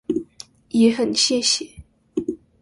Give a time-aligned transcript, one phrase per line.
[0.69, 1.69] 也很謝謝